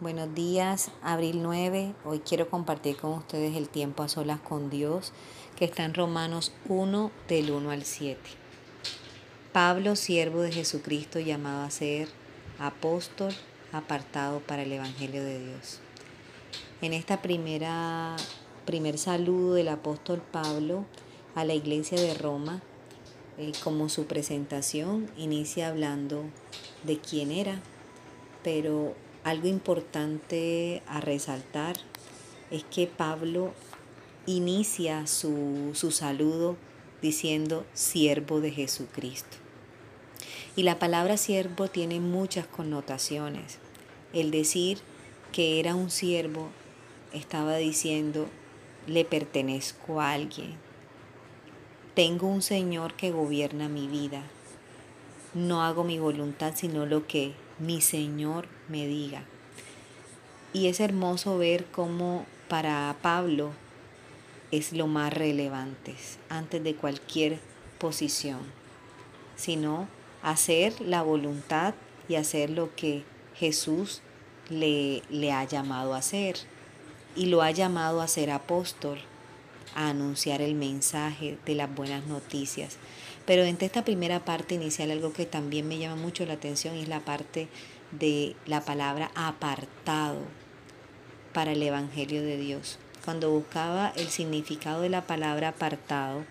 buenos 0.00 0.34
días. 0.34 0.90
Abril 1.02 1.42
9. 1.42 1.94
Hoy 2.04 2.20
quiero 2.20 2.48
compartir 2.48 2.96
con 2.96 3.12
ustedes 3.12 3.56
el 3.56 3.68
tiempo 3.68 4.02
a 4.02 4.08
solas 4.08 4.40
con 4.40 4.70
Dios 4.70 5.12
que 5.56 5.64
está 5.64 5.84
en 5.84 5.94
Romanos 5.94 6.52
1 6.68 7.10
del 7.28 7.50
1 7.50 7.70
al 7.70 7.84
7. 7.84 8.20
Pablo, 9.52 9.94
siervo 9.94 10.40
de 10.40 10.52
Jesucristo, 10.52 11.20
llamado 11.20 11.62
a 11.64 11.70
ser 11.70 12.08
apóstol, 12.58 13.32
apartado 13.72 14.40
para 14.40 14.62
el 14.62 14.72
Evangelio 14.72 15.22
de 15.22 15.38
Dios. 15.38 15.80
En 16.80 16.92
esta 16.92 17.22
primera 17.22 18.16
primer 18.64 18.98
saludo 18.98 19.54
del 19.54 19.68
apóstol 19.68 20.22
Pablo 20.32 20.86
a 21.34 21.44
la 21.44 21.54
iglesia 21.54 22.00
de 22.00 22.14
Roma, 22.14 22.62
eh, 23.38 23.52
como 23.62 23.88
su 23.88 24.06
presentación, 24.06 25.10
inicia 25.16 25.68
hablando 25.68 26.24
de 26.84 26.98
quién 26.98 27.30
era, 27.30 27.60
pero 28.42 28.94
algo 29.24 29.48
importante 29.48 30.82
a 30.86 31.00
resaltar 31.00 31.76
es 32.50 32.62
que 32.64 32.86
Pablo 32.86 33.52
inicia 34.26 35.06
su, 35.06 35.70
su 35.74 35.90
saludo 35.90 36.56
diciendo 37.00 37.64
siervo 37.72 38.40
de 38.40 38.50
Jesucristo. 38.50 39.38
Y 40.56 40.62
la 40.62 40.78
palabra 40.78 41.16
siervo 41.16 41.68
tiene 41.68 42.00
muchas 42.00 42.46
connotaciones. 42.46 43.58
El 44.12 44.30
decir 44.30 44.78
que 45.32 45.58
era 45.58 45.74
un 45.74 45.90
siervo 45.90 46.50
estaba 47.12 47.56
diciendo 47.56 48.28
le 48.86 49.04
pertenezco 49.06 50.00
a 50.00 50.12
alguien. 50.12 50.54
Tengo 51.94 52.26
un 52.26 52.42
Señor 52.42 52.94
que 52.94 53.10
gobierna 53.10 53.68
mi 53.68 53.88
vida. 53.88 54.22
No 55.32 55.62
hago 55.62 55.82
mi 55.82 55.98
voluntad 55.98 56.52
sino 56.54 56.86
lo 56.86 57.06
que 57.06 57.32
mi 57.58 57.80
Señor 57.80 58.48
me 58.68 58.86
diga. 58.86 59.24
Y 60.52 60.68
es 60.68 60.80
hermoso 60.80 61.38
ver 61.38 61.66
cómo 61.66 62.26
para 62.48 62.94
Pablo 63.02 63.50
es 64.50 64.72
lo 64.72 64.86
más 64.86 65.12
relevante 65.12 65.94
antes 66.28 66.62
de 66.62 66.76
cualquier 66.76 67.40
posición, 67.78 68.40
sino 69.36 69.88
hacer 70.22 70.80
la 70.80 71.02
voluntad 71.02 71.74
y 72.08 72.14
hacer 72.14 72.50
lo 72.50 72.74
que 72.74 73.04
Jesús 73.34 74.00
le, 74.48 75.02
le 75.10 75.32
ha 75.32 75.44
llamado 75.44 75.94
a 75.94 75.98
hacer. 75.98 76.36
Y 77.16 77.26
lo 77.26 77.42
ha 77.42 77.50
llamado 77.50 78.00
a 78.00 78.08
ser 78.08 78.30
apóstol, 78.30 78.98
a 79.74 79.88
anunciar 79.88 80.40
el 80.40 80.54
mensaje 80.54 81.38
de 81.44 81.54
las 81.54 81.74
buenas 81.74 82.06
noticias. 82.06 82.76
Pero 83.26 83.42
entre 83.44 83.66
esta 83.66 83.84
primera 83.84 84.24
parte 84.24 84.54
inicial 84.54 84.90
algo 84.90 85.12
que 85.12 85.26
también 85.26 85.66
me 85.66 85.78
llama 85.78 85.96
mucho 85.96 86.26
la 86.26 86.34
atención 86.34 86.76
es 86.76 86.88
la 86.88 87.00
parte 87.00 87.48
de 87.90 88.36
la 88.46 88.60
palabra 88.62 89.10
apartado 89.14 90.18
para 91.32 91.52
el 91.52 91.62
Evangelio 91.62 92.22
de 92.22 92.36
Dios. 92.36 92.78
Cuando 93.04 93.30
buscaba 93.30 93.92
el 93.96 94.08
significado 94.08 94.82
de 94.82 94.88
la 94.88 95.06
palabra 95.06 95.48
apartado, 95.48 96.24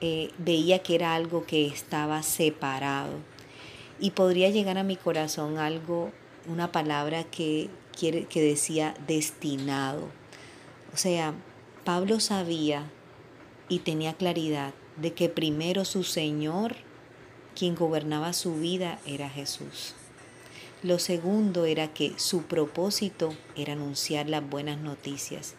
eh, 0.00 0.30
veía 0.38 0.82
que 0.82 0.94
era 0.94 1.14
algo 1.14 1.44
que 1.46 1.66
estaba 1.66 2.22
separado. 2.22 3.14
Y 3.98 4.10
podría 4.10 4.50
llegar 4.50 4.78
a 4.78 4.84
mi 4.84 4.96
corazón 4.96 5.58
algo, 5.58 6.12
una 6.46 6.72
palabra 6.72 7.24
que, 7.24 7.70
que 7.98 8.26
decía 8.34 8.94
destinado. 9.06 10.08
O 10.92 10.96
sea, 10.98 11.34
Pablo 11.86 12.18
sabía 12.18 12.90
y 13.68 13.78
tenía 13.78 14.14
claridad 14.14 14.74
de 14.96 15.12
que 15.12 15.28
primero 15.28 15.84
su 15.84 16.02
Señor, 16.02 16.74
quien 17.54 17.76
gobernaba 17.76 18.32
su 18.32 18.56
vida, 18.56 18.98
era 19.06 19.30
Jesús. 19.30 19.94
Lo 20.82 20.98
segundo 20.98 21.64
era 21.64 21.94
que 21.94 22.12
su 22.18 22.42
propósito 22.42 23.32
era 23.54 23.74
anunciar 23.74 24.28
las 24.28 24.50
buenas 24.50 24.78
noticias 24.78 25.54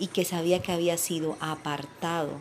y 0.00 0.08
que 0.08 0.24
sabía 0.24 0.62
que 0.62 0.72
había 0.72 0.98
sido 0.98 1.36
apartado 1.38 2.40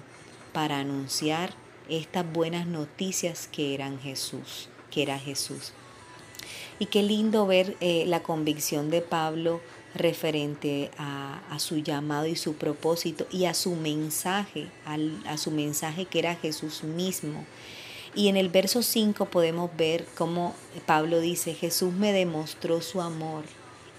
para 0.51 0.79
anunciar 0.79 1.51
estas 1.89 2.25
buenas 2.33 2.65
noticias 2.65 3.47
que 3.51 3.75
eran 3.75 3.99
Jesús, 3.99 4.67
que 4.89 5.03
era 5.03 5.19
Jesús. 5.19 5.73
Y 6.79 6.87
qué 6.87 7.03
lindo 7.03 7.45
ver 7.45 7.77
eh, 7.81 8.05
la 8.07 8.23
convicción 8.23 8.89
de 8.89 9.01
Pablo 9.01 9.61
referente 9.97 10.91
a, 10.97 11.41
su 11.59 11.77
llamado 11.77 12.27
y 12.27 12.35
su 12.35 12.53
propósito 12.53 13.25
y 13.31 13.45
a 13.45 13.55
su 13.55 13.75
mensaje, 13.75 14.67
a 14.85 15.37
su 15.37 15.49
mensaje 15.49 16.05
que 16.05 16.19
era 16.19 16.35
Jesús 16.35 16.83
mismo. 16.83 17.45
Y 18.13 18.29
en 18.29 18.37
el 18.37 18.49
verso 18.49 18.83
5 18.83 19.25
podemos 19.25 19.69
ver 19.75 20.05
cómo 20.15 20.55
Pablo 20.85 21.19
dice, 21.19 21.53
Jesús 21.53 21.93
me 21.93 22.13
demostró 22.13 22.81
su 22.81 23.01
amor 23.01 23.43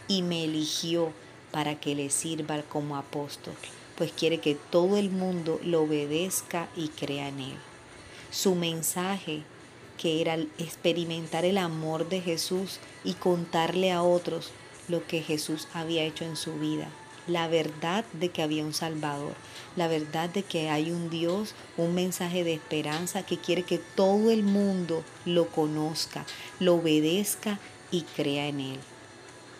y 0.08 0.22
me 0.22 0.44
eligió 0.44 1.12
para 1.50 1.78
que 1.78 1.94
le 1.94 2.10
sirva 2.10 2.62
como 2.62 2.96
apóstol, 2.96 3.54
pues 3.96 4.12
quiere 4.12 4.38
que 4.38 4.54
todo 4.54 4.96
el 4.96 5.10
mundo 5.10 5.60
lo 5.62 5.82
obedezca 5.82 6.68
y 6.76 6.88
crea 6.88 7.28
en 7.28 7.40
él. 7.40 7.56
Su 8.30 8.54
mensaje, 8.54 9.42
que 9.96 10.20
era 10.20 10.34
experimentar 10.58 11.44
el 11.44 11.58
amor 11.58 12.08
de 12.08 12.20
Jesús 12.20 12.78
y 13.04 13.14
contarle 13.14 13.92
a 13.92 14.02
otros 14.02 14.50
lo 14.88 15.06
que 15.06 15.22
Jesús 15.22 15.68
había 15.74 16.04
hecho 16.04 16.24
en 16.24 16.36
su 16.36 16.54
vida, 16.54 16.88
la 17.26 17.46
verdad 17.46 18.04
de 18.14 18.30
que 18.30 18.42
había 18.42 18.64
un 18.64 18.74
Salvador, 18.74 19.34
la 19.76 19.86
verdad 19.86 20.30
de 20.30 20.42
que 20.42 20.70
hay 20.70 20.90
un 20.90 21.10
Dios, 21.10 21.54
un 21.76 21.94
mensaje 21.94 22.42
de 22.42 22.54
esperanza 22.54 23.24
que 23.24 23.38
quiere 23.38 23.62
que 23.62 23.78
todo 23.78 24.30
el 24.30 24.42
mundo 24.42 25.04
lo 25.24 25.48
conozca, 25.48 26.24
lo 26.58 26.76
obedezca 26.76 27.58
y 27.90 28.02
crea 28.02 28.48
en 28.48 28.60
Él. 28.60 28.80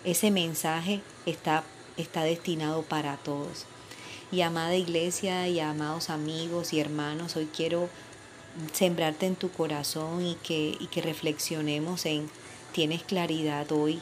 Ese 0.05 0.31
mensaje 0.31 1.03
está, 1.27 1.65
está 1.97 2.23
destinado 2.23 2.83
para 2.83 3.17
todos. 3.17 3.67
Y 4.31 4.43
amada 4.43 4.75
iglesia 4.75 5.49
y 5.49 5.61
amados 5.61 6.11
amigos 6.11 6.73
y 6.73 6.81
hermanos, 6.81 7.37
hoy 7.37 7.49
quiero 7.55 7.89
sembrarte 8.73 9.27
en 9.27 9.37
tu 9.37 9.51
corazón 9.51 10.25
y 10.25 10.35
que, 10.37 10.77
y 10.79 10.87
que 10.87 11.01
reflexionemos 11.01 12.07
en, 12.07 12.31
¿tienes 12.73 13.03
claridad 13.03 13.71
hoy 13.73 14.01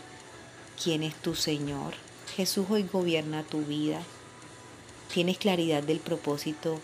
quién 0.83 1.03
es 1.03 1.15
tu 1.15 1.35
Señor? 1.35 1.95
Jesús 2.37 2.67
hoy 2.71 2.85
gobierna 2.85 3.43
tu 3.43 3.63
vida. 3.63 4.03
Tienes 5.13 5.39
claridad 5.39 5.83
del 5.83 6.01
propósito 6.01 6.81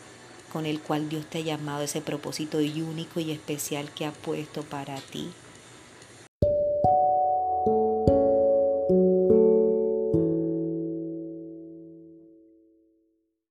con 0.52 0.66
el 0.66 0.80
cual 0.80 1.08
Dios 1.08 1.26
te 1.28 1.38
ha 1.38 1.42
llamado, 1.42 1.82
ese 1.82 2.00
propósito 2.00 2.58
único 2.58 3.20
y 3.20 3.30
especial 3.30 3.90
que 3.90 4.06
ha 4.06 4.12
puesto 4.12 4.62
para 4.62 4.96
ti. 4.96 5.30